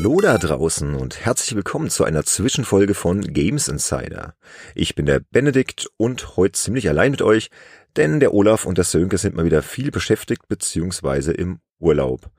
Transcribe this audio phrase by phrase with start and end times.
[0.00, 4.34] Hallo da draußen und herzlich willkommen zu einer Zwischenfolge von Games Insider.
[4.74, 7.50] Ich bin der Benedikt und heute ziemlich allein mit euch,
[7.96, 12.30] denn der Olaf und der Sönke sind mal wieder viel beschäftigt beziehungsweise im Urlaub.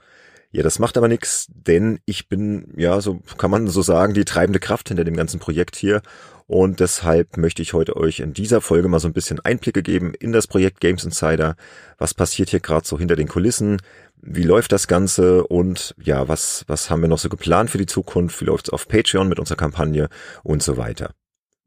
[0.50, 4.25] Ja, das macht aber nichts, denn ich bin, ja, so kann man so sagen, die
[4.25, 6.02] treibende Kraft hinter dem ganzen Projekt hier.
[6.48, 10.14] Und deshalb möchte ich heute euch in dieser Folge mal so ein bisschen Einblicke geben
[10.20, 11.55] in das Projekt Games Insider.
[11.98, 13.77] Was passiert hier gerade so hinter den Kulissen?
[14.21, 15.45] Wie läuft das Ganze?
[15.48, 18.39] Und ja, was, was haben wir noch so geplant für die Zukunft?
[18.39, 20.09] Wie läuft's auf Patreon mit unserer Kampagne
[20.43, 21.12] und so weiter?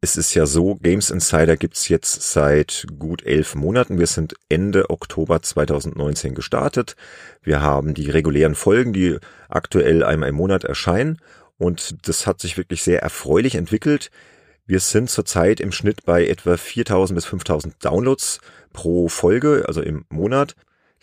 [0.00, 3.98] Es ist ja so, Games Insider gibt's jetzt seit gut elf Monaten.
[3.98, 6.94] Wir sind Ende Oktober 2019 gestartet.
[7.42, 11.18] Wir haben die regulären Folgen, die aktuell einmal im Monat erscheinen.
[11.56, 14.10] Und das hat sich wirklich sehr erfreulich entwickelt.
[14.66, 18.40] Wir sind zurzeit im Schnitt bei etwa 4000 bis 5000 Downloads
[18.72, 20.54] pro Folge, also im Monat.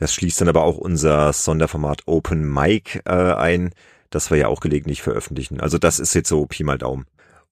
[0.02, 3.70] Das schließt dann aber auch unser Sonderformat Open Mic äh, ein,
[4.10, 5.60] das wir ja auch gelegentlich veröffentlichen.
[5.60, 7.06] Also das ist jetzt so Pi mal Daumen.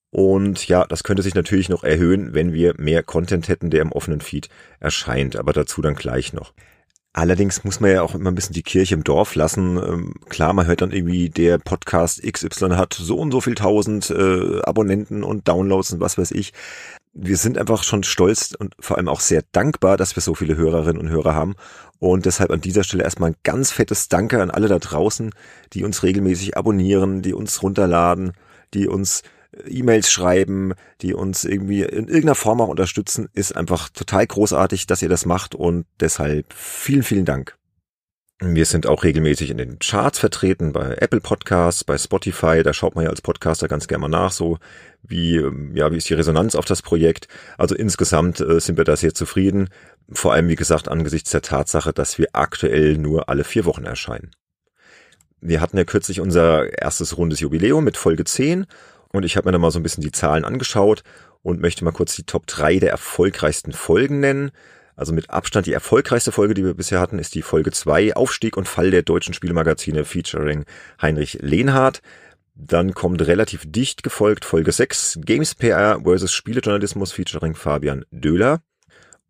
[0.09, 3.91] Und ja, das könnte sich natürlich noch erhöhen, wenn wir mehr Content hätten, der im
[3.91, 6.53] offenen Feed erscheint, aber dazu dann gleich noch.
[7.11, 9.77] Allerdings muss man ja auch immer ein bisschen die Kirche im Dorf lassen.
[9.77, 14.11] Ähm, klar, man hört dann irgendwie, der Podcast XY hat so und so viel tausend
[14.11, 16.53] äh, Abonnenten und Downloads und was weiß ich.
[17.13, 20.55] Wir sind einfach schon stolz und vor allem auch sehr dankbar, dass wir so viele
[20.55, 21.55] Hörerinnen und Hörer haben.
[21.97, 25.31] Und deshalb an dieser Stelle erstmal ein ganz fettes Danke an alle da draußen,
[25.73, 28.33] die uns regelmäßig abonnieren, die uns runterladen,
[28.75, 29.23] die uns
[29.65, 35.01] E-Mails schreiben, die uns irgendwie in irgendeiner Form auch unterstützen, ist einfach total großartig, dass
[35.01, 37.55] ihr das macht und deshalb vielen, vielen Dank.
[38.41, 42.95] Wir sind auch regelmäßig in den Charts vertreten, bei Apple Podcasts, bei Spotify, da schaut
[42.95, 44.59] man ja als Podcaster ganz gerne mal nach, so
[45.03, 47.27] wie, ähm, ja, wie ist die Resonanz auf das Projekt.
[47.57, 49.67] Also insgesamt äh, sind wir da sehr zufrieden,
[50.09, 54.31] vor allem wie gesagt angesichts der Tatsache, dass wir aktuell nur alle vier Wochen erscheinen.
[55.41, 58.67] Wir hatten ja kürzlich unser erstes rundes Jubiläum mit Folge 10
[59.11, 61.03] und ich habe mir da mal so ein bisschen die Zahlen angeschaut
[61.41, 64.51] und möchte mal kurz die Top 3 der erfolgreichsten Folgen nennen.
[64.95, 68.57] Also mit Abstand die erfolgreichste Folge, die wir bisher hatten, ist die Folge 2, Aufstieg
[68.57, 70.65] und Fall der deutschen Spielmagazine featuring
[71.01, 72.01] Heinrich Lehnhardt.
[72.53, 76.33] Dann kommt relativ dicht gefolgt Folge 6, Games PR vs.
[76.33, 78.61] Spielejournalismus featuring Fabian Döhler.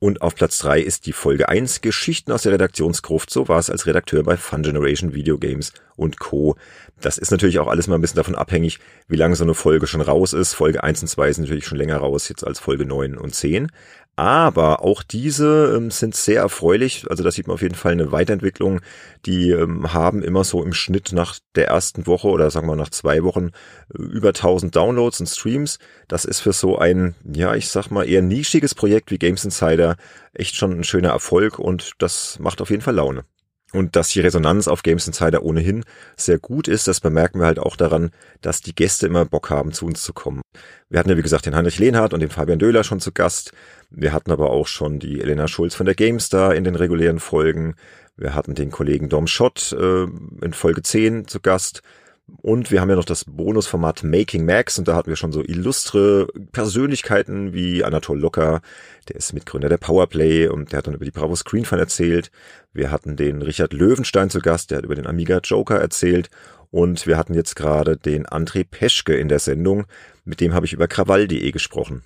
[0.01, 3.29] Und auf Platz drei ist die Folge eins Geschichten aus der Redaktionsgruft.
[3.29, 6.55] So war es als Redakteur bei Fun Generation Video Games und Co.
[7.01, 8.79] Das ist natürlich auch alles mal ein bisschen davon abhängig,
[9.09, 10.53] wie lange so eine Folge schon raus ist.
[10.53, 13.71] Folge eins und zwei sind natürlich schon länger raus, jetzt als Folge neun und zehn.
[14.19, 17.05] Aber auch diese ähm, sind sehr erfreulich.
[17.09, 18.81] Also da sieht man auf jeden Fall eine Weiterentwicklung.
[19.25, 22.89] Die ähm, haben immer so im Schnitt nach der ersten Woche oder sagen wir nach
[22.89, 23.51] zwei Wochen
[23.97, 25.79] äh, über 1000 Downloads und Streams.
[26.09, 29.95] Das ist für so ein, ja, ich sag mal eher nischiges Projekt wie Games Insider
[30.33, 33.23] echt schon ein schöner Erfolg und das macht auf jeden Fall Laune.
[33.71, 35.83] Und dass die Resonanz auf Games Insider ohnehin
[36.15, 38.09] sehr gut ist, das bemerken wir halt auch daran,
[38.41, 40.41] dass die Gäste immer Bock haben, zu uns zu kommen.
[40.89, 43.51] Wir hatten ja, wie gesagt, den Heinrich Lehnhardt und den Fabian Döhler schon zu Gast.
[43.91, 47.75] Wir hatten aber auch schon die Elena Schulz von der GameStar in den regulären Folgen.
[48.17, 51.81] Wir hatten den Kollegen Dom Schott äh, in Folge 10 zu Gast.
[52.41, 55.43] Und wir haben ja noch das Bonusformat Making Max und da hatten wir schon so
[55.43, 58.61] illustre Persönlichkeiten wie Anatol Locker,
[59.07, 62.31] der ist Mitgründer der Powerplay und der hat dann über die Bravo Screen Fun erzählt.
[62.73, 66.29] Wir hatten den Richard Löwenstein zu Gast, der hat über den Amiga Joker erzählt
[66.71, 69.85] und wir hatten jetzt gerade den André Peschke in der Sendung,
[70.23, 72.03] mit dem habe ich über krawall.de gesprochen.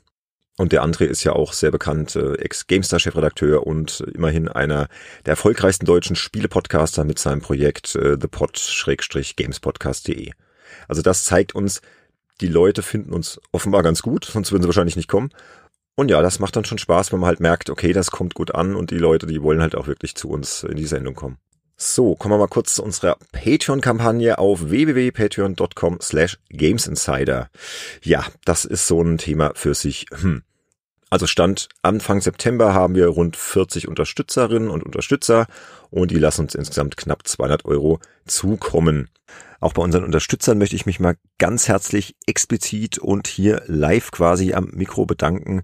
[0.57, 4.87] Und der André ist ja auch sehr bekannt, äh, Ex-GameStar-Chefredakteur und immerhin einer
[5.25, 10.31] der erfolgreichsten deutschen Spiele-Podcaster mit seinem Projekt äh, thepod-gamespodcast.de.
[10.87, 11.81] Also das zeigt uns,
[12.39, 15.31] die Leute finden uns offenbar ganz gut, sonst würden sie wahrscheinlich nicht kommen.
[15.95, 18.53] Und ja, das macht dann schon Spaß, wenn man halt merkt, okay, das kommt gut
[18.53, 21.37] an und die Leute, die wollen halt auch wirklich zu uns in die Sendung kommen.
[21.75, 27.49] So, kommen wir mal kurz zu unserer Patreon-Kampagne auf www.patreon.com slash gamesinsider.
[28.03, 30.05] Ja, das ist so ein Thema für sich.
[30.11, 30.43] Hm.
[31.09, 35.45] Also Stand Anfang September haben wir rund 40 Unterstützerinnen und Unterstützer
[35.91, 39.09] und die lassen uns insgesamt knapp 200 Euro zukommen.
[39.59, 44.53] Auch bei unseren Unterstützern möchte ich mich mal ganz herzlich explizit und hier live quasi
[44.53, 45.61] am Mikro bedanken.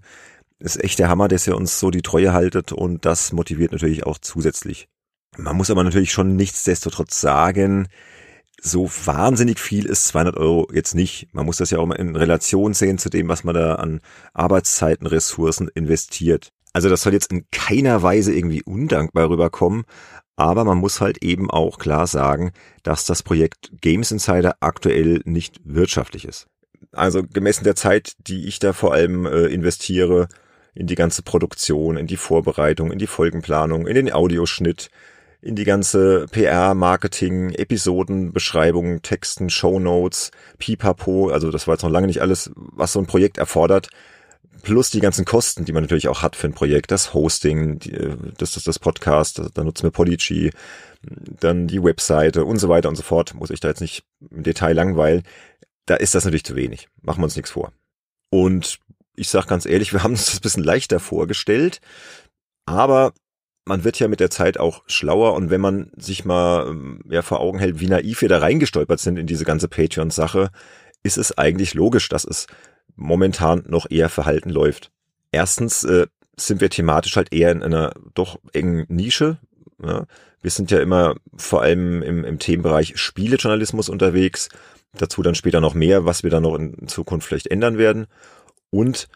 [0.60, 4.06] Ist echt der Hammer, dass ihr uns so die Treue haltet und das motiviert natürlich
[4.06, 4.88] auch zusätzlich.
[5.36, 7.88] Man muss aber natürlich schon nichtsdestotrotz sagen,
[8.60, 11.28] so wahnsinnig viel ist 200 Euro jetzt nicht.
[11.32, 14.00] Man muss das ja auch mal in Relation sehen zu dem, was man da an
[14.34, 16.52] Arbeitszeiten, Ressourcen investiert.
[16.72, 19.84] Also das soll jetzt in keiner Weise irgendwie undankbar rüberkommen,
[20.36, 22.52] aber man muss halt eben auch klar sagen,
[22.82, 26.46] dass das Projekt Games Insider aktuell nicht wirtschaftlich ist.
[26.92, 30.28] Also gemessen der Zeit, die ich da vor allem äh, investiere,
[30.74, 34.90] in die ganze Produktion, in die Vorbereitung, in die Folgenplanung, in den Audioschnitt,
[35.42, 41.90] in die ganze PR, Marketing, Episoden, Beschreibungen, Texten, Shownotes, Pipapo, also das war jetzt noch
[41.90, 43.88] lange nicht alles, was so ein Projekt erfordert,
[44.62, 47.96] plus die ganzen Kosten, die man natürlich auch hat für ein Projekt, das Hosting, die,
[48.36, 50.50] das ist das Podcast, da nutzen wir Polygy,
[51.02, 54.42] dann die Webseite und so weiter und so fort, muss ich da jetzt nicht im
[54.42, 55.22] Detail langweilen,
[55.86, 57.72] da ist das natürlich zu wenig, machen wir uns nichts vor.
[58.30, 58.78] Und
[59.16, 61.80] ich sage ganz ehrlich, wir haben uns das bisschen leichter vorgestellt,
[62.66, 63.12] aber
[63.70, 67.22] man wird ja mit der Zeit auch schlauer und wenn man sich mal ähm, ja,
[67.22, 70.50] vor Augen hält, wie naiv wir da reingestolpert sind in diese ganze Patreon-Sache,
[71.04, 72.48] ist es eigentlich logisch, dass es
[72.96, 74.90] momentan noch eher verhalten läuft.
[75.30, 79.38] Erstens äh, sind wir thematisch halt eher in einer doch engen Nische.
[79.80, 80.04] Ja.
[80.42, 84.48] Wir sind ja immer vor allem im, im Themenbereich Spielejournalismus unterwegs.
[84.94, 88.08] Dazu dann später noch mehr, was wir dann noch in Zukunft vielleicht ändern werden.
[88.70, 89.08] Und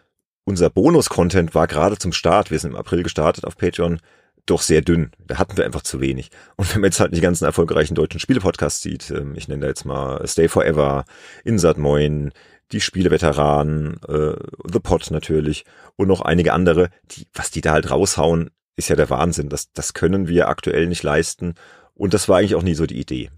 [0.45, 3.99] unser Bonus-Content war gerade zum Start, wir sind im April gestartet auf Patreon,
[4.46, 5.11] doch sehr dünn.
[5.26, 6.31] Da hatten wir einfach zu wenig.
[6.56, 9.69] Und wenn man jetzt halt die ganzen erfolgreichen deutschen Spiele-Podcasts sieht, ähm, ich nenne da
[9.69, 11.05] jetzt mal Stay Forever,
[11.44, 12.32] Insert Moin,
[12.73, 14.37] die Spieleveteranen, äh,
[14.70, 15.64] The Pod natürlich
[15.96, 19.49] und noch einige andere, die, was die da halt raushauen, ist ja der Wahnsinn.
[19.49, 21.55] Das, das können wir aktuell nicht leisten.
[21.94, 23.31] Und das war eigentlich auch nie so die Idee.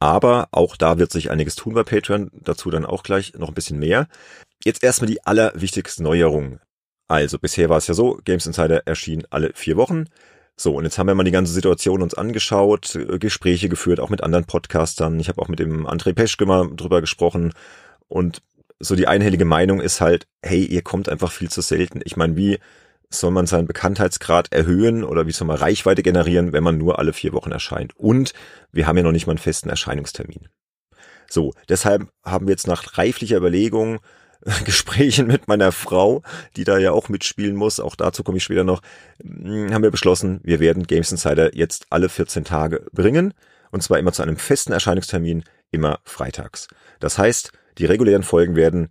[0.00, 3.54] Aber auch da wird sich einiges tun bei Patreon, dazu dann auch gleich noch ein
[3.54, 4.06] bisschen mehr.
[4.64, 6.60] Jetzt erstmal die allerwichtigsten Neuerungen.
[7.08, 10.04] Also bisher war es ja so, Games Insider erschien alle vier Wochen.
[10.56, 14.10] So, und jetzt haben wir mal die ganze Situation uns angeschaut, äh, Gespräche geführt, auch
[14.10, 15.18] mit anderen Podcastern.
[15.18, 17.54] Ich habe auch mit dem André Peschke mal drüber gesprochen.
[18.08, 18.42] Und
[18.78, 22.00] so die einhellige Meinung ist halt, hey, ihr kommt einfach viel zu selten.
[22.04, 22.58] Ich meine, wie
[23.10, 27.12] soll man seinen Bekanntheitsgrad erhöhen oder wie soll man Reichweite generieren, wenn man nur alle
[27.12, 27.96] vier Wochen erscheint?
[27.96, 28.34] Und
[28.70, 30.48] wir haben ja noch nicht mal einen festen Erscheinungstermin.
[31.30, 34.00] So, deshalb haben wir jetzt nach reiflicher Überlegung
[34.64, 36.22] Gesprächen mit meiner Frau,
[36.56, 38.82] die da ja auch mitspielen muss, auch dazu komme ich später noch,
[39.22, 43.34] hm, haben wir beschlossen, wir werden Games Insider jetzt alle 14 Tage bringen.
[43.70, 46.68] Und zwar immer zu einem festen Erscheinungstermin, immer freitags.
[47.00, 48.88] Das heißt, die regulären Folgen werden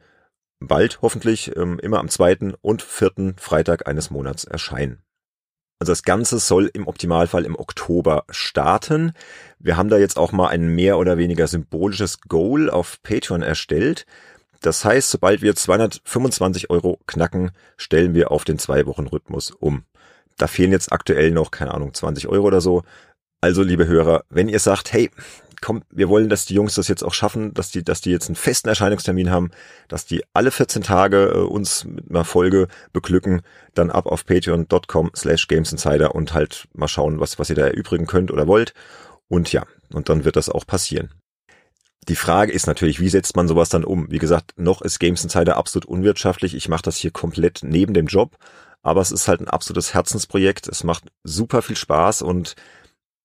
[0.60, 5.04] bald hoffentlich ähm, immer am zweiten und vierten Freitag eines Monats erscheinen.
[5.80, 9.14] Also das Ganze soll im Optimalfall im Oktober starten.
[9.60, 14.06] Wir haben da jetzt auch mal ein mehr oder weniger symbolisches Goal auf Patreon erstellt.
[14.62, 19.84] Das heißt, sobald wir 225 Euro knacken, stellen wir auf den Zwei-Wochen-Rhythmus um.
[20.38, 22.84] Da fehlen jetzt aktuell noch, keine Ahnung, 20 Euro oder so.
[23.42, 25.12] Also, liebe Hörer, wenn ihr sagt, hey,
[25.62, 28.28] komm, wir wollen, dass die Jungs das jetzt auch schaffen, dass die, dass die jetzt
[28.28, 29.52] einen festen Erscheinungstermin haben,
[29.88, 33.42] dass die alle 14 Tage äh, uns mit einer Folge beglücken,
[33.74, 38.08] dann ab auf patreon.com slash gamesinsider und halt mal schauen, was, was ihr da erübrigen
[38.08, 38.74] könnt oder wollt.
[39.28, 41.12] Und ja, und dann wird das auch passieren.
[42.08, 44.10] Die Frage ist natürlich, wie setzt man sowas dann um?
[44.10, 46.56] Wie gesagt, noch ist Games Insider absolut unwirtschaftlich.
[46.56, 48.38] Ich mache das hier komplett neben dem Job,
[48.82, 50.68] aber es ist halt ein absolutes Herzensprojekt.
[50.68, 52.56] Es macht super viel Spaß und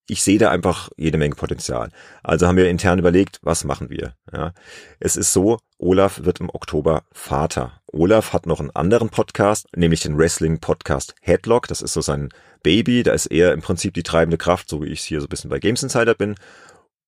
[0.09, 1.89] ich sehe da einfach jede Menge Potenzial.
[2.23, 4.15] Also haben wir intern überlegt, was machen wir?
[4.33, 4.51] Ja,
[4.99, 7.79] es ist so, Olaf wird im Oktober Vater.
[7.87, 11.69] Olaf hat noch einen anderen Podcast, nämlich den Wrestling Podcast Headlock.
[11.69, 12.29] Das ist so sein
[12.63, 13.03] Baby.
[13.03, 15.49] Da ist er im Prinzip die treibende Kraft, so wie ich hier so ein bisschen
[15.49, 16.35] bei Games Insider bin.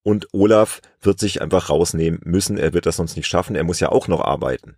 [0.06, 2.60] Und Olaf wird sich einfach rausnehmen müssen.
[2.60, 3.56] Er wird das sonst nicht schaffen.
[3.56, 4.78] Er muss ja auch noch arbeiten.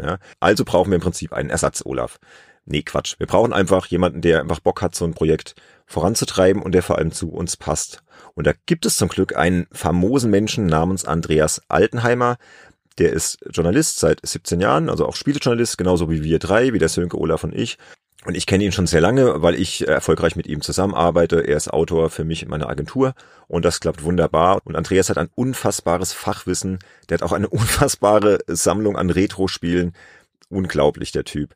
[0.00, 2.20] Ja, also brauchen wir im Prinzip einen Ersatz, Olaf.
[2.64, 3.16] Nee, Quatsch.
[3.18, 6.96] Wir brauchen einfach jemanden, der einfach Bock hat, so ein Projekt voranzutreiben und der vor
[6.96, 8.04] allem zu uns passt.
[8.34, 12.36] Und da gibt es zum Glück einen famosen Menschen namens Andreas Altenheimer.
[12.98, 16.88] Der ist Journalist seit 17 Jahren, also auch Spielejournalist, genauso wie wir drei, wie der
[16.88, 17.78] Sönke, Olaf und ich.
[18.24, 21.40] Und ich kenne ihn schon sehr lange, weil ich erfolgreich mit ihm zusammenarbeite.
[21.40, 23.14] Er ist Autor für mich in meiner Agentur
[23.46, 24.60] und das klappt wunderbar.
[24.64, 26.80] Und Andreas hat ein unfassbares Fachwissen.
[27.08, 29.94] Der hat auch eine unfassbare Sammlung an Retro-Spielen.
[30.48, 31.54] Unglaublich, der Typ.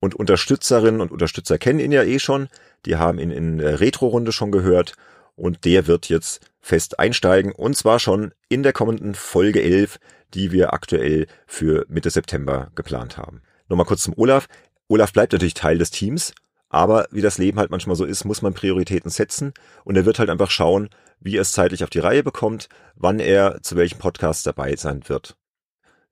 [0.00, 2.48] Und Unterstützerinnen und Unterstützer kennen ihn ja eh schon.
[2.84, 4.94] Die haben ihn in der Retro-Runde schon gehört.
[5.36, 7.52] Und der wird jetzt fest einsteigen.
[7.52, 10.00] Und zwar schon in der kommenden Folge 11,
[10.34, 13.42] die wir aktuell für Mitte September geplant haben.
[13.68, 14.48] Nochmal kurz zum Olaf.
[14.92, 16.34] Olaf bleibt natürlich Teil des Teams,
[16.68, 20.18] aber wie das Leben halt manchmal so ist, muss man Prioritäten setzen und er wird
[20.18, 23.98] halt einfach schauen, wie er es zeitlich auf die Reihe bekommt, wann er zu welchem
[23.98, 25.34] Podcast dabei sein wird.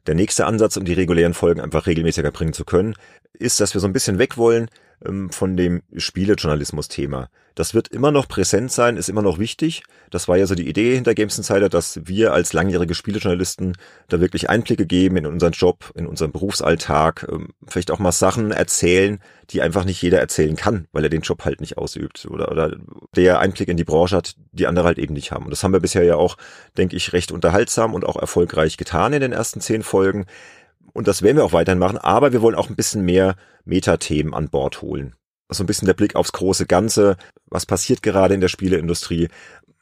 [0.06, 2.94] Der nächste Ansatz, um die regulären Folgen einfach regelmäßiger bringen zu können,
[3.34, 4.70] ist, dass wir so ein bisschen weg wollen
[5.30, 7.28] von dem Spielejournalismus-Thema.
[7.54, 9.83] Das wird immer noch präsent sein, ist immer noch wichtig.
[10.11, 13.76] Das war ja so die Idee hinter Games Insider, dass wir als langjährige Spielejournalisten
[14.09, 18.50] da wirklich Einblicke geben in unseren Job, in unseren Berufsalltag, ähm, vielleicht auch mal Sachen
[18.50, 22.50] erzählen, die einfach nicht jeder erzählen kann, weil er den Job halt nicht ausübt oder,
[22.50, 22.76] oder
[23.16, 25.45] der Einblick in die Branche hat, die andere halt eben nicht haben.
[25.45, 26.37] Und das haben wir bisher ja auch,
[26.78, 30.26] denke ich, recht unterhaltsam und auch erfolgreich getan in den ersten zehn Folgen.
[30.92, 34.35] Und das werden wir auch weiterhin machen, aber wir wollen auch ein bisschen mehr Metathemen
[34.35, 35.14] an Bord holen.
[35.49, 37.16] so ein bisschen der Blick aufs große Ganze.
[37.47, 39.28] Was passiert gerade in der Spieleindustrie?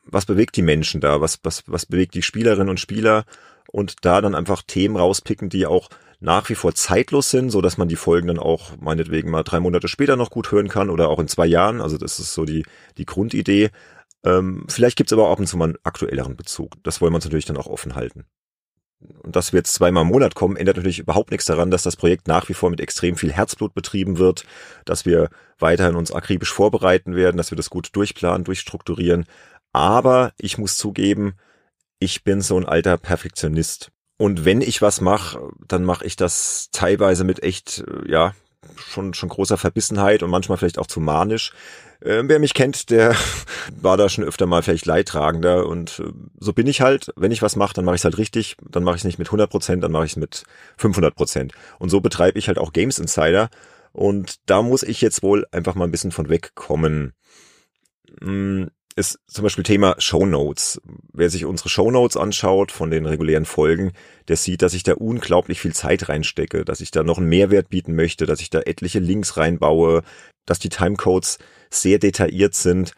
[0.04, 1.20] Was bewegt die Menschen da?
[1.20, 3.24] Was, was, was bewegt die Spielerinnen und Spieler?
[3.70, 7.78] Und da dann einfach Themen rauspicken, die auch nach wie vor zeitlos sind, so dass
[7.78, 11.08] man die Folgen dann auch meinetwegen mal drei Monate später noch gut hören kann oder
[11.10, 11.80] auch in zwei Jahren.
[11.80, 12.64] Also das ist so die,
[12.96, 13.70] die Grundidee.
[14.24, 16.82] Ähm, vielleicht gibt's aber auch ab und zu mal einen aktuelleren Bezug.
[16.82, 18.24] Das wollen wir uns natürlich dann auch offen halten.
[19.00, 21.96] Und dass wir jetzt zweimal im Monat kommen, ändert natürlich überhaupt nichts daran, dass das
[21.96, 24.44] Projekt nach wie vor mit extrem viel Herzblut betrieben wird,
[24.84, 29.26] dass wir weiterhin uns akribisch vorbereiten werden, dass wir das gut durchplanen, durchstrukturieren.
[29.72, 31.34] Aber ich muss zugeben,
[32.00, 33.90] ich bin so ein alter Perfektionist.
[34.16, 38.34] Und wenn ich was mache, dann mache ich das teilweise mit echt, äh, ja,
[38.76, 41.52] schon, schon großer Verbissenheit und manchmal vielleicht auch zu manisch.
[42.00, 43.14] Äh, wer mich kennt, der
[43.80, 47.12] war da schon öfter mal vielleicht leidtragender und äh, so bin ich halt.
[47.16, 48.56] Wenn ich was mache, dann mache ich es halt richtig.
[48.68, 50.44] Dann mache ich es nicht mit 100 Prozent, dann mache ich es mit
[50.76, 51.52] 500 Prozent.
[51.78, 53.50] Und so betreibe ich halt auch Games Insider.
[53.92, 57.14] Und da muss ich jetzt wohl einfach mal ein bisschen von wegkommen.
[58.20, 60.80] Hm, ist zum Beispiel Thema Show Notes.
[61.12, 63.92] Wer sich unsere Show Notes anschaut von den regulären Folgen,
[64.26, 67.70] der sieht, dass ich da unglaublich viel Zeit reinstecke, dass ich da noch einen Mehrwert
[67.70, 70.02] bieten möchte, dass ich da etliche Links reinbaue,
[70.46, 71.38] dass die Timecodes
[71.70, 72.94] sehr detailliert sind.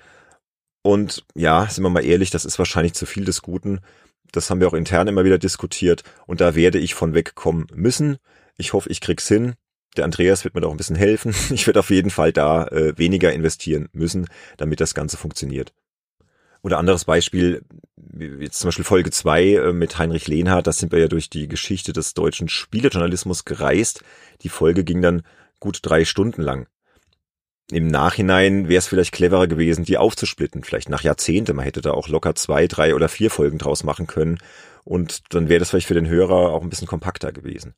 [0.82, 3.80] Und ja, sind wir mal ehrlich, das ist wahrscheinlich zu viel des Guten.
[4.32, 8.16] Das haben wir auch intern immer wieder diskutiert und da werde ich von wegkommen müssen.
[8.56, 9.54] Ich hoffe, ich krieg's hin.
[9.96, 11.34] Der Andreas wird mir doch ein bisschen helfen.
[11.50, 14.26] Ich werde auf jeden Fall da äh, weniger investieren müssen,
[14.56, 15.74] damit das Ganze funktioniert.
[16.62, 17.62] Oder anderes Beispiel,
[18.18, 21.48] jetzt zum Beispiel Folge zwei äh, mit Heinrich Lehnhardt, da sind wir ja durch die
[21.48, 24.02] Geschichte des deutschen Spielejournalismus gereist.
[24.42, 25.22] Die Folge ging dann
[25.58, 26.66] gut drei Stunden lang.
[27.70, 31.54] Im Nachhinein wäre es vielleicht cleverer gewesen, die aufzusplitten, vielleicht nach Jahrzehnte.
[31.54, 34.38] Man hätte da auch locker zwei, drei oder vier Folgen draus machen können.
[34.82, 37.74] Und dann wäre das vielleicht für den Hörer auch ein bisschen kompakter gewesen.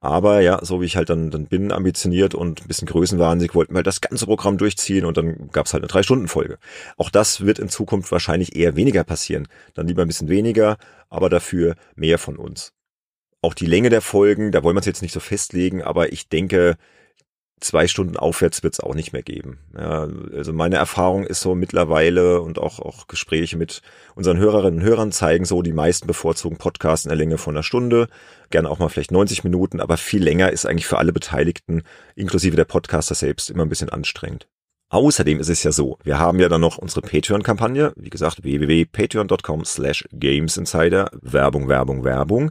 [0.00, 3.72] Aber ja, so wie ich halt dann, dann bin, ambitioniert und ein bisschen größenwahnsinnig, wollten
[3.74, 6.58] wir halt das ganze Programm durchziehen und dann gab es halt eine Drei-Stunden-Folge.
[6.96, 9.48] Auch das wird in Zukunft wahrscheinlich eher weniger passieren.
[9.74, 10.76] Dann lieber ein bisschen weniger,
[11.08, 12.72] aber dafür mehr von uns.
[13.42, 16.28] Auch die Länge der Folgen, da wollen wir es jetzt nicht so festlegen, aber ich
[16.28, 16.76] denke,
[17.60, 19.58] zwei Stunden aufwärts wird es auch nicht mehr geben.
[19.76, 23.82] Ja, also meine Erfahrung ist so mittlerweile und auch, auch Gespräche mit
[24.14, 27.62] unseren Hörerinnen und Hörern zeigen so, die meisten bevorzugen Podcasts in der Länge von einer
[27.62, 28.08] Stunde,
[28.50, 31.82] gerne auch mal vielleicht 90 Minuten, aber viel länger ist eigentlich für alle Beteiligten,
[32.14, 34.48] inklusive der Podcaster selbst, immer ein bisschen anstrengend.
[34.90, 39.64] Außerdem ist es ja so, wir haben ja dann noch unsere Patreon-Kampagne, wie gesagt, www.patreon.com
[39.66, 42.50] slash gamesinsider, Werbung, Werbung, Werbung.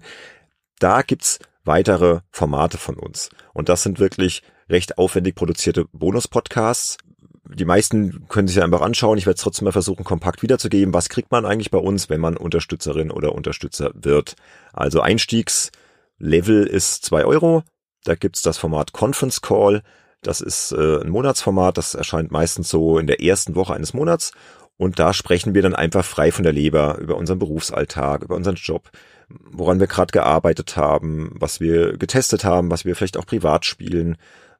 [0.78, 3.30] Da gibt's weitere Formate von uns.
[3.54, 6.98] Und das sind wirklich recht aufwendig produzierte Bonus-Podcasts.
[7.46, 9.18] Die meisten können sich einfach anschauen.
[9.18, 10.94] Ich werde es trotzdem mal versuchen, kompakt wiederzugeben.
[10.94, 14.36] Was kriegt man eigentlich bei uns, wenn man Unterstützerin oder Unterstützer wird?
[14.74, 17.64] Also Einstiegslevel ist zwei Euro.
[18.04, 19.82] Da gibt's das Format Conference Call.
[20.22, 21.78] Das ist äh, ein Monatsformat.
[21.78, 24.32] Das erscheint meistens so in der ersten Woche eines Monats.
[24.78, 28.56] Und da sprechen wir dann einfach frei von der Leber über unseren Berufsalltag, über unseren
[28.56, 28.92] Job,
[29.28, 34.18] woran wir gerade gearbeitet haben, was wir getestet haben, was wir vielleicht auch privat spielen,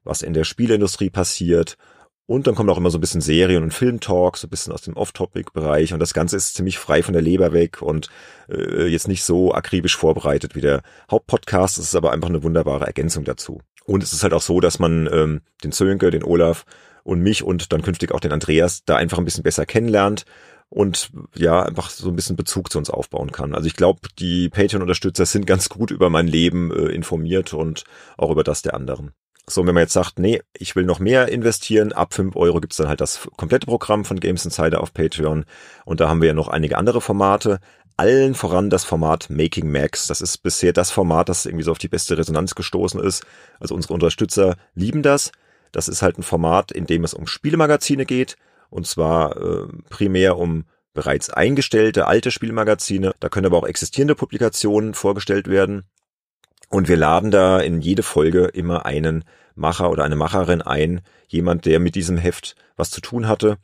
[0.08, 1.76] was in der Spielindustrie passiert.
[2.26, 4.82] Und dann kommt auch immer so ein bisschen Serien- und Filmtalk, so ein bisschen aus
[4.82, 5.94] dem Off-Topic-Bereich.
[5.94, 8.10] Und das Ganze ist ziemlich frei von der Leber weg und
[8.50, 11.78] äh, jetzt nicht so akribisch vorbereitet wie der Hauptpodcast.
[11.78, 13.62] Es ist aber einfach eine wunderbare Ergänzung dazu.
[13.86, 16.66] Und es ist halt auch so, dass man ähm, den Zönke, den Olaf
[17.02, 20.26] und mich und dann künftig auch den Andreas da einfach ein bisschen besser kennenlernt
[20.68, 23.54] und ja, einfach so ein bisschen Bezug zu uns aufbauen kann.
[23.54, 27.84] Also ich glaube, die Patreon-Unterstützer sind ganz gut über mein Leben äh, informiert und
[28.18, 29.12] auch über das der anderen.
[29.48, 32.76] So, wenn man jetzt sagt, nee, ich will noch mehr investieren, ab fünf Euro gibt's
[32.76, 35.44] dann halt das komplette Programm von Games Insider auf Patreon.
[35.84, 37.60] Und da haben wir ja noch einige andere Formate.
[37.96, 40.06] Allen voran das Format Making Max.
[40.06, 43.24] Das ist bisher das Format, das irgendwie so auf die beste Resonanz gestoßen ist.
[43.58, 45.32] Also unsere Unterstützer lieben das.
[45.72, 48.36] Das ist halt ein Format, in dem es um Spielemagazine geht.
[48.70, 50.64] Und zwar äh, primär um
[50.94, 53.14] bereits eingestellte alte Spielmagazine.
[53.20, 55.84] Da können aber auch existierende Publikationen vorgestellt werden.
[56.68, 61.66] Und wir laden da in jede Folge immer einen Macher oder eine Macherin ein, jemand,
[61.66, 63.58] der mit diesem Heft was zu tun hatte.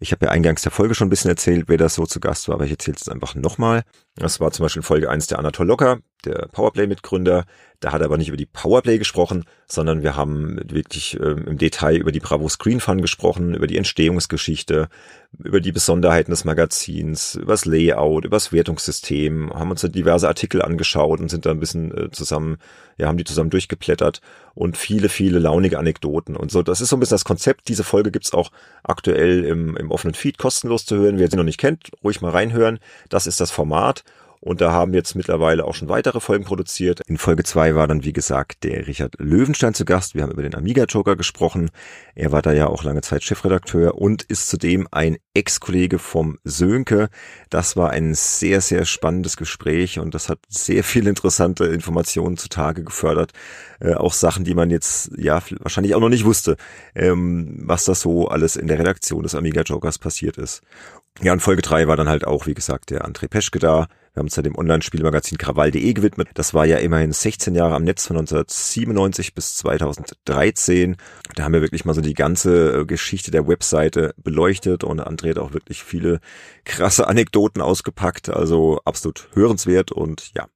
[0.00, 2.46] Ich habe ja eingangs der Folge schon ein bisschen erzählt, wer das so zu Gast
[2.46, 3.82] war, aber ich erzähle es einfach nochmal.
[4.14, 7.44] Das war zum Beispiel Folge 1 der Anatol Locker, der Powerplay-Mitgründer.
[7.80, 11.58] Da hat er aber nicht über die Powerplay gesprochen, sondern wir haben wirklich ähm, im
[11.58, 14.88] Detail über die Bravo Screen Fun gesprochen, über die Entstehungsgeschichte,
[15.36, 20.26] über die Besonderheiten des Magazins, über das Layout, über das Wertungssystem, haben uns da diverse
[20.26, 22.56] Artikel angeschaut und sind da ein bisschen äh, zusammen,
[22.96, 24.20] ja, haben die zusammen durchgeplättert
[24.54, 26.62] und viele, viele launige Anekdoten und so.
[26.62, 27.68] Das ist so ein bisschen das Konzept.
[27.68, 28.50] Diese Folge gibt's auch
[28.82, 31.18] aktuell im, im offenen Feed kostenlos zu hören.
[31.18, 32.80] Wer sie noch nicht kennt, ruhig mal reinhören.
[33.08, 34.04] Das ist das Format.
[34.40, 37.00] Und da haben jetzt mittlerweile auch schon weitere Folgen produziert.
[37.06, 40.14] In Folge zwei war dann, wie gesagt, der Richard Löwenstein zu Gast.
[40.14, 41.70] Wir haben über den Amiga Joker gesprochen.
[42.14, 47.08] Er war da ja auch lange Zeit Chefredakteur und ist zudem ein Ex-Kollege vom Sönke.
[47.50, 52.84] Das war ein sehr, sehr spannendes Gespräch und das hat sehr viele interessante Informationen zutage
[52.84, 53.32] gefördert.
[53.80, 56.56] Äh, auch Sachen, die man jetzt ja wahrscheinlich auch noch nicht wusste,
[56.94, 60.62] ähm, was da so alles in der Redaktion des Amiga Jokers passiert ist.
[61.20, 63.88] Ja, und Folge drei war dann halt auch, wie gesagt, der André Peschke da.
[64.12, 66.28] Wir haben uns ja dem Online-Spielmagazin Krawall.de gewidmet.
[66.34, 70.96] Das war ja immerhin 16 Jahre am Netz von 1997 bis 2013.
[71.34, 75.30] Da haben wir wirklich mal so die ganze äh, Geschichte der Webseite beleuchtet und André
[75.30, 76.20] hat auch wirklich viele
[76.64, 78.28] krasse Anekdoten ausgepackt.
[78.28, 80.48] Also absolut hörenswert und ja,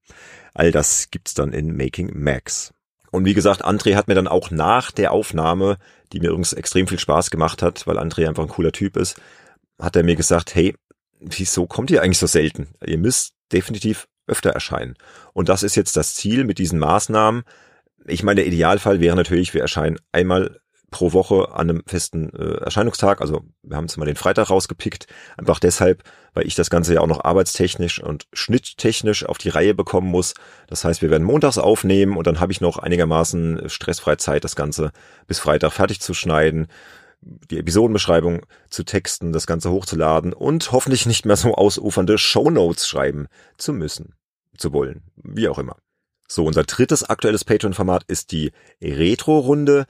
[0.54, 2.72] all das gibt's dann in Making Max.
[3.10, 5.76] Und wie gesagt, André hat mir dann auch nach der Aufnahme,
[6.12, 9.20] die mir übrigens extrem viel Spaß gemacht hat, weil André einfach ein cooler Typ ist,
[9.78, 10.74] hat er mir gesagt, hey,
[11.20, 12.68] wieso kommt ihr eigentlich so selten?
[12.84, 14.94] Ihr müsst definitiv öfter erscheinen.
[15.32, 17.42] Und das ist jetzt das Ziel mit diesen Maßnahmen.
[18.06, 20.60] Ich meine, der Idealfall wäre natürlich, wir erscheinen einmal
[20.92, 23.20] pro Woche an einem festen äh, Erscheinungstag.
[23.20, 25.06] Also wir haben jetzt mal den Freitag rausgepickt.
[25.36, 26.04] Einfach deshalb,
[26.34, 30.34] weil ich das Ganze ja auch noch arbeitstechnisch und schnitttechnisch auf die Reihe bekommen muss.
[30.68, 34.54] Das heißt, wir werden montags aufnehmen und dann habe ich noch einigermaßen stressfrei Zeit, das
[34.54, 34.92] Ganze
[35.26, 36.68] bis Freitag fertig zu schneiden
[37.22, 43.28] die Episodenbeschreibung zu texten, das Ganze hochzuladen und hoffentlich nicht mehr so ausufernde Shownotes schreiben
[43.56, 44.14] zu müssen,
[44.56, 45.76] zu wollen, wie auch immer.
[46.28, 49.86] So, unser drittes aktuelles Patreon-Format ist die Retro-Runde.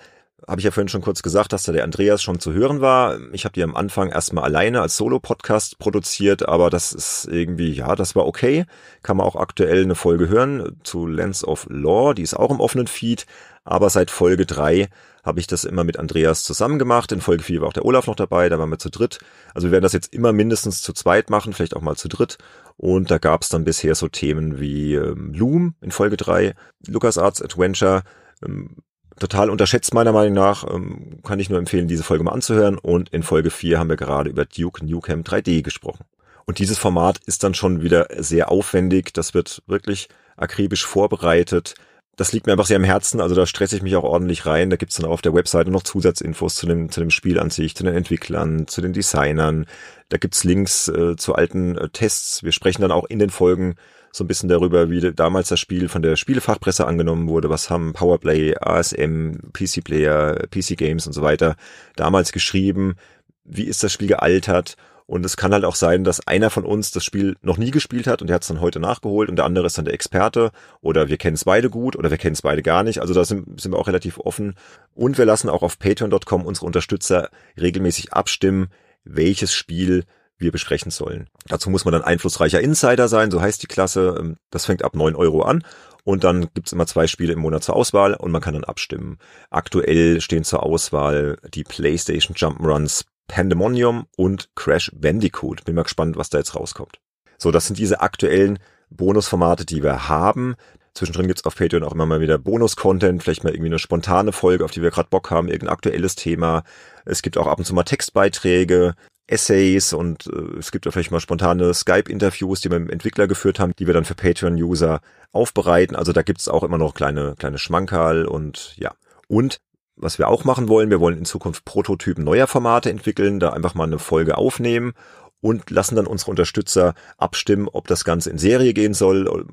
[0.48, 3.16] Habe ich ja vorhin schon kurz gesagt, dass da der Andreas schon zu hören war.
[3.32, 7.94] Ich habe die am Anfang erstmal alleine als Solo-Podcast produziert, aber das ist irgendwie, ja,
[7.94, 8.64] das war okay.
[9.04, 12.60] Kann man auch aktuell eine Folge hören zu Lens of Law, die ist auch im
[12.60, 13.26] offenen Feed.
[13.62, 14.88] Aber seit Folge drei
[15.22, 17.12] habe ich das immer mit Andreas zusammen gemacht.
[17.12, 19.18] In Folge 4 war auch der Olaf noch dabei, da waren wir zu dritt.
[19.54, 22.38] Also wir werden das jetzt immer mindestens zu zweit machen, vielleicht auch mal zu dritt.
[22.76, 26.54] Und da gab es dann bisher so Themen wie ähm, Loom in Folge 3,
[26.86, 28.02] LucasArts Adventure,
[28.44, 28.76] ähm,
[29.20, 32.78] total unterschätzt meiner Meinung nach, ähm, kann ich nur empfehlen, diese Folge mal anzuhören.
[32.78, 36.04] Und in Folge 4 haben wir gerade über Duke Nukem 3D gesprochen.
[36.44, 39.14] Und dieses Format ist dann schon wieder sehr aufwendig.
[39.14, 41.74] Das wird wirklich akribisch vorbereitet
[42.16, 44.68] das liegt mir einfach sehr am Herzen, also da stresse ich mich auch ordentlich rein.
[44.68, 47.74] Da gibt's dann auf der Webseite noch Zusatzinfos zu dem, zu dem Spiel an sich,
[47.74, 49.66] zu den Entwicklern, zu den Designern.
[50.10, 52.42] Da gibt's Links äh, zu alten äh, Tests.
[52.42, 53.76] Wir sprechen dann auch in den Folgen
[54.12, 57.48] so ein bisschen darüber, wie damals das Spiel von der Spielefachpresse angenommen wurde.
[57.48, 61.56] Was haben Powerplay, ASM, PC Player, PC Games und so weiter
[61.96, 62.96] damals geschrieben?
[63.44, 64.76] Wie ist das Spiel gealtert?
[65.06, 68.06] Und es kann halt auch sein, dass einer von uns das Spiel noch nie gespielt
[68.06, 70.52] hat und der hat es dann heute nachgeholt und der andere ist dann der Experte
[70.80, 73.00] oder wir kennen es beide gut oder wir kennen es beide gar nicht.
[73.00, 74.54] Also da sind, sind wir auch relativ offen.
[74.94, 78.68] Und wir lassen auch auf patreon.com unsere Unterstützer regelmäßig abstimmen,
[79.04, 80.04] welches Spiel
[80.38, 81.28] wir besprechen sollen.
[81.46, 84.16] Dazu muss man dann einflussreicher Insider sein, so heißt die Klasse.
[84.18, 85.64] Ähm, das fängt ab neun Euro an.
[86.04, 89.18] Und dann gibt's immer zwei Spiele im Monat zur Auswahl und man kann dann abstimmen.
[89.50, 95.64] Aktuell stehen zur Auswahl die PlayStation Jump'n'Runs Pandemonium und Crash Bandicoot.
[95.64, 96.98] Bin mal gespannt, was da jetzt rauskommt.
[97.38, 98.58] So, das sind diese aktuellen
[98.90, 100.54] Bonusformate, die wir haben.
[100.92, 104.66] Zwischendrin gibt's auf Patreon auch immer mal wieder Bonus-Content, vielleicht mal irgendwie eine spontane Folge,
[104.66, 106.62] auf die wir gerade Bock haben, irgendein aktuelles Thema.
[107.06, 108.94] Es gibt auch ab und zu mal Textbeiträge,
[109.26, 113.28] Essays und äh, es gibt auch vielleicht mal spontane Skype-Interviews, die wir mit dem Entwickler
[113.28, 115.00] geführt haben, die wir dann für Patreon-User
[115.32, 115.96] aufbereiten.
[115.96, 118.92] Also da gibt's auch immer noch kleine, kleine Schmankerl und ja.
[119.26, 119.62] Und
[119.96, 123.74] was wir auch machen wollen, wir wollen in Zukunft Prototypen neuer Formate entwickeln, da einfach
[123.74, 124.94] mal eine Folge aufnehmen
[125.42, 129.44] und lassen dann unsere Unterstützer abstimmen, ob das Ganze in Serie gehen soll.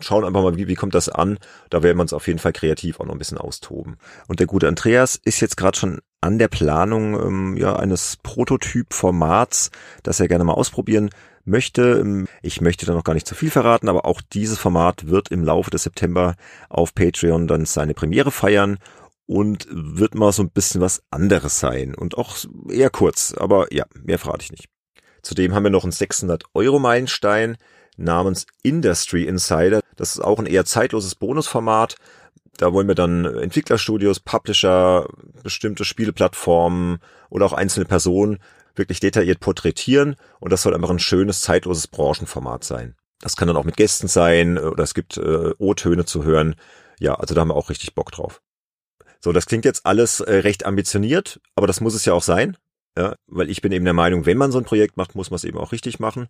[0.00, 1.38] Schauen einfach mal, wie, wie kommt das an.
[1.68, 3.96] Da werden wir uns auf jeden Fall kreativ auch noch ein bisschen austoben.
[4.28, 9.72] Und der gute Andreas ist jetzt gerade schon an der Planung ähm, ja, eines Prototyp-Formats,
[10.04, 11.10] das er gerne mal ausprobieren
[11.44, 11.98] möchte.
[12.00, 15.32] Ähm, ich möchte da noch gar nicht zu viel verraten, aber auch dieses Format wird
[15.32, 16.36] im Laufe des September
[16.68, 18.78] auf Patreon dann seine Premiere feiern
[19.32, 22.36] und wird mal so ein bisschen was anderes sein und auch
[22.68, 24.66] eher kurz, aber ja, mehr verrate ich nicht.
[25.22, 27.56] Zudem haben wir noch einen 600 Euro Meilenstein
[27.96, 29.80] namens Industry Insider.
[29.96, 31.96] Das ist auch ein eher zeitloses Bonusformat.
[32.58, 35.08] Da wollen wir dann Entwicklerstudios, Publisher,
[35.42, 36.98] bestimmte Spieleplattformen
[37.30, 38.38] oder auch einzelne Personen
[38.74, 42.96] wirklich detailliert porträtieren und das soll einfach ein schönes zeitloses Branchenformat sein.
[43.22, 46.54] Das kann dann auch mit Gästen sein oder es gibt äh, O-Töne zu hören.
[47.00, 48.42] Ja, also da haben wir auch richtig Bock drauf.
[49.24, 52.56] So, das klingt jetzt alles äh, recht ambitioniert, aber das muss es ja auch sein.
[52.98, 55.36] Ja, weil ich bin eben der Meinung, wenn man so ein Projekt macht, muss man
[55.36, 56.28] es eben auch richtig machen.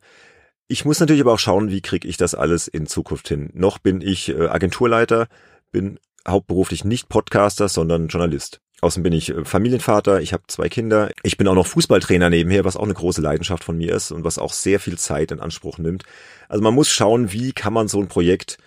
[0.68, 3.50] Ich muss natürlich aber auch schauen, wie kriege ich das alles in Zukunft hin.
[3.52, 5.26] Noch bin ich äh, Agenturleiter,
[5.72, 8.61] bin hauptberuflich nicht Podcaster, sondern Journalist.
[8.81, 11.11] Außerdem bin ich äh, Familienvater, ich habe zwei Kinder.
[11.24, 14.22] Ich bin auch noch Fußballtrainer nebenher, was auch eine große Leidenschaft von mir ist und
[14.24, 16.05] was auch sehr viel Zeit in Anspruch nimmt.
[16.48, 18.59] Also man muss schauen, wie kann man so ein Projekt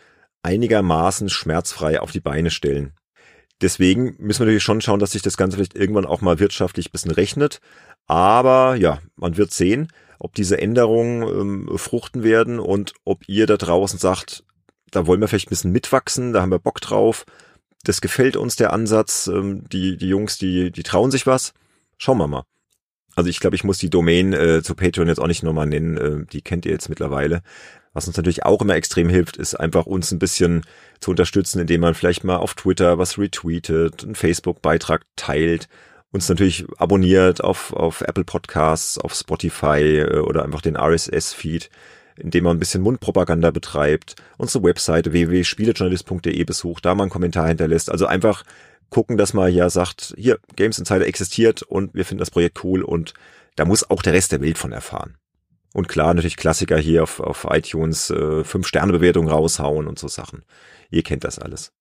[0.43, 2.93] einigermaßen schmerzfrei auf die Beine stellen.
[3.61, 6.91] Deswegen müssen wir natürlich schon schauen, dass sich das Ganze vielleicht irgendwann auch mal wirtschaftlich
[6.91, 7.61] bisschen rechnet.
[8.05, 9.87] Aber ja, man wird sehen,
[10.19, 14.43] ob diese Änderungen ähm, fruchten werden und ob ihr da draußen sagt,
[14.91, 17.25] da wollen wir vielleicht ein bisschen mitwachsen, da haben wir Bock drauf
[17.87, 19.27] das gefällt uns der Ansatz.
[19.27, 21.53] Ähm, die, die Jungs, die, die trauen sich was.
[21.97, 22.43] Schauen wir mal.
[23.15, 25.97] Also ich glaube, ich muss die Domain äh, zu Patreon jetzt auch nicht nochmal nennen.
[25.97, 27.41] Äh, die kennt ihr jetzt mittlerweile.
[27.95, 30.63] Was uns natürlich auch immer extrem hilft, ist einfach uns ein bisschen
[30.99, 35.69] zu unterstützen, indem man vielleicht mal auf Twitter was retweetet, einen Facebook-Beitrag teilt,
[36.11, 41.69] uns natürlich abonniert auf, auf Apple Podcasts, auf Spotify äh, oder einfach den RSS-Feed
[42.17, 47.91] indem man ein bisschen Mundpropaganda betreibt, unsere Webseite www.spielejournalist.de besucht, da mal einen Kommentar hinterlässt.
[47.91, 48.43] Also einfach
[48.89, 52.83] gucken, dass man ja sagt, hier, Games Insider existiert und wir finden das Projekt cool
[52.83, 53.13] und
[53.57, 55.17] da muss auch der Rest der Welt von erfahren.
[55.75, 60.45] Und klar, natürlich Klassiker hier auf, auf iTunes, äh, 5-Sterne-Bewertung raushauen und so Sachen.
[60.89, 61.73] Ihr kennt das alles.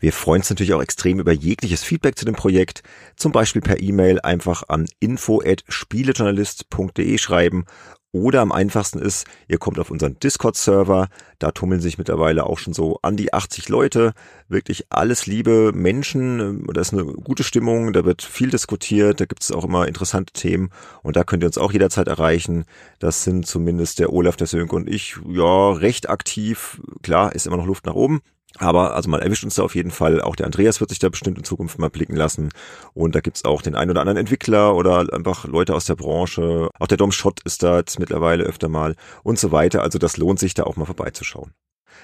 [0.00, 2.82] Wir freuen uns natürlich auch extrem über jegliches Feedback zu dem Projekt,
[3.14, 7.66] zum Beispiel per E-Mail einfach an info@spielejournalist.de schreiben
[8.12, 12.72] oder am einfachsten ist, ihr kommt auf unseren Discord-Server, da tummeln sich mittlerweile auch schon
[12.72, 14.12] so an die 80 Leute,
[14.48, 19.42] wirklich alles liebe Menschen, da ist eine gute Stimmung, da wird viel diskutiert, da gibt
[19.42, 20.70] es auch immer interessante Themen
[21.02, 22.64] und da könnt ihr uns auch jederzeit erreichen.
[22.98, 26.80] Das sind zumindest der Olaf, der Sönke und ich, ja, recht aktiv.
[27.02, 28.20] Klar, ist immer noch Luft nach oben,
[28.58, 30.20] aber also man erwischt uns da auf jeden Fall.
[30.20, 32.50] Auch der Andreas wird sich da bestimmt in Zukunft mal blicken lassen.
[32.94, 36.68] Und da gibt's auch den einen oder anderen Entwickler oder einfach Leute aus der Branche.
[36.78, 39.82] Auch der Dom Schott ist da jetzt mittlerweile öfter mal und so weiter.
[39.82, 41.52] Also das lohnt sich da auch mal vorbeizuschauen.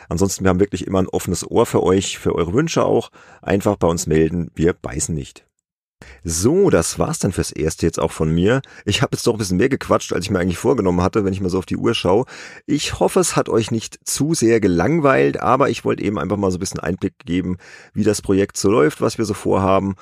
[0.09, 3.11] Ansonsten, wir haben wirklich immer ein offenes Ohr für euch, für eure Wünsche auch.
[3.43, 4.51] Einfach bei uns melden.
[4.55, 5.47] Wir beißen nicht.
[6.25, 8.61] So, das war's dann fürs Erste jetzt auch von mir.
[8.85, 11.33] Ich habe jetzt doch ein bisschen mehr gequatscht, als ich mir eigentlich vorgenommen hatte, wenn
[11.33, 12.27] ich mal so auf die Uhr schaue.
[12.67, 16.51] Ich hoffe, es hat euch nicht zu sehr gelangweilt, aber ich wollte eben einfach mal
[16.51, 17.57] so ein bisschen Einblick geben,
[17.95, 19.95] wie das Projekt so läuft, was wir so vorhaben.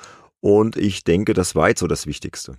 [0.45, 2.53] Und ich denke, das war jetzt so das Wichtigste.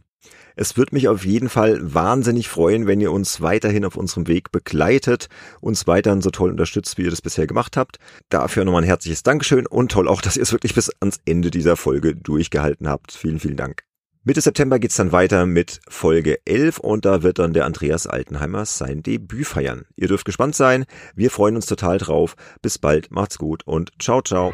[0.57, 4.51] Es wird mich auf jeden Fall wahnsinnig freuen, wenn ihr uns weiterhin auf unserem Weg
[4.51, 5.29] begleitet,
[5.61, 7.99] uns weiterhin so toll unterstützt, wie ihr das bisher gemacht habt.
[8.29, 11.53] Dafür nochmal ein herzliches Dankeschön und toll auch, dass ihr es wirklich bis ans Ende
[11.53, 13.12] dieser Folge durchgehalten habt.
[13.12, 13.85] Vielen, vielen Dank.
[14.25, 18.64] Mitte September geht's dann weiter mit Folge 11 und da wird dann der Andreas Altenheimer
[18.64, 19.85] sein Debüt feiern.
[19.94, 20.87] Ihr dürft gespannt sein.
[21.14, 22.35] Wir freuen uns total drauf.
[22.62, 24.53] Bis bald, macht's gut und ciao, ciao.